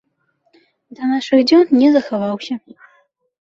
[0.99, 2.53] Да нашых дзён не захаваўся.